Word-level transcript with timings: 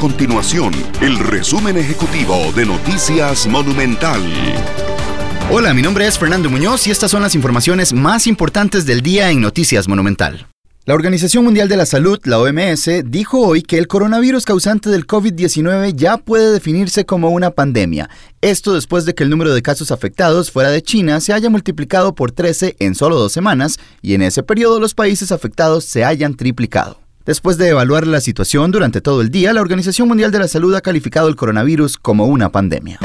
continuación 0.00 0.72
el 1.02 1.18
resumen 1.18 1.76
ejecutivo 1.76 2.34
de 2.56 2.64
Noticias 2.64 3.46
Monumental. 3.46 4.22
Hola, 5.50 5.74
mi 5.74 5.82
nombre 5.82 6.06
es 6.06 6.18
Fernando 6.18 6.48
Muñoz 6.48 6.86
y 6.86 6.90
estas 6.90 7.10
son 7.10 7.20
las 7.20 7.34
informaciones 7.34 7.92
más 7.92 8.26
importantes 8.26 8.86
del 8.86 9.02
día 9.02 9.30
en 9.30 9.42
Noticias 9.42 9.88
Monumental. 9.88 10.46
La 10.86 10.94
Organización 10.94 11.44
Mundial 11.44 11.68
de 11.68 11.76
la 11.76 11.84
Salud, 11.84 12.18
la 12.24 12.38
OMS, 12.38 12.88
dijo 13.04 13.40
hoy 13.40 13.60
que 13.60 13.76
el 13.76 13.88
coronavirus 13.88 14.46
causante 14.46 14.88
del 14.88 15.06
COVID-19 15.06 15.94
ya 15.94 16.16
puede 16.16 16.50
definirse 16.50 17.04
como 17.04 17.28
una 17.28 17.50
pandemia. 17.50 18.08
Esto 18.40 18.72
después 18.72 19.04
de 19.04 19.14
que 19.14 19.24
el 19.24 19.28
número 19.28 19.52
de 19.52 19.60
casos 19.60 19.90
afectados 19.90 20.50
fuera 20.50 20.70
de 20.70 20.80
China 20.80 21.20
se 21.20 21.34
haya 21.34 21.50
multiplicado 21.50 22.14
por 22.14 22.32
13 22.32 22.76
en 22.78 22.94
solo 22.94 23.18
dos 23.18 23.32
semanas 23.32 23.78
y 24.00 24.14
en 24.14 24.22
ese 24.22 24.42
periodo 24.42 24.80
los 24.80 24.94
países 24.94 25.30
afectados 25.30 25.84
se 25.84 26.06
hayan 26.06 26.36
triplicado. 26.36 27.09
Después 27.30 27.58
de 27.58 27.68
evaluar 27.68 28.08
la 28.08 28.20
situación 28.20 28.72
durante 28.72 29.00
todo 29.00 29.20
el 29.20 29.30
día, 29.30 29.52
la 29.52 29.60
Organización 29.60 30.08
Mundial 30.08 30.32
de 30.32 30.40
la 30.40 30.48
Salud 30.48 30.74
ha 30.74 30.80
calificado 30.80 31.28
el 31.28 31.36
coronavirus 31.36 31.96
como 31.96 32.26
una 32.26 32.50
pandemia. 32.50 32.98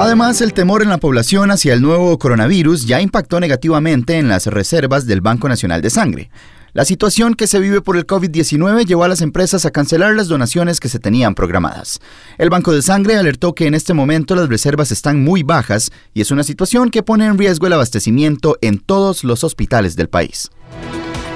Además, 0.00 0.40
el 0.40 0.52
temor 0.52 0.82
en 0.82 0.88
la 0.88 0.98
población 0.98 1.52
hacia 1.52 1.74
el 1.74 1.80
nuevo 1.80 2.18
coronavirus 2.18 2.84
ya 2.84 3.00
impactó 3.00 3.38
negativamente 3.38 4.18
en 4.18 4.26
las 4.26 4.46
reservas 4.46 5.06
del 5.06 5.20
Banco 5.20 5.48
Nacional 5.48 5.80
de 5.80 5.90
Sangre. 5.90 6.30
La 6.72 6.84
situación 6.84 7.34
que 7.34 7.46
se 7.46 7.60
vive 7.60 7.82
por 7.82 7.96
el 7.96 8.04
COVID-19 8.04 8.84
llevó 8.84 9.04
a 9.04 9.08
las 9.08 9.20
empresas 9.20 9.64
a 9.64 9.70
cancelar 9.70 10.16
las 10.16 10.26
donaciones 10.26 10.80
que 10.80 10.88
se 10.88 10.98
tenían 10.98 11.36
programadas. 11.36 12.00
El 12.36 12.50
Banco 12.50 12.72
de 12.72 12.82
Sangre 12.82 13.14
alertó 13.14 13.54
que 13.54 13.68
en 13.68 13.74
este 13.74 13.94
momento 13.94 14.34
las 14.34 14.48
reservas 14.48 14.90
están 14.90 15.22
muy 15.22 15.44
bajas 15.44 15.92
y 16.14 16.20
es 16.20 16.32
una 16.32 16.42
situación 16.42 16.90
que 16.90 17.04
pone 17.04 17.26
en 17.26 17.38
riesgo 17.38 17.68
el 17.68 17.74
abastecimiento 17.74 18.58
en 18.60 18.80
todos 18.80 19.22
los 19.22 19.44
hospitales 19.44 19.94
del 19.94 20.08
país. 20.08 20.50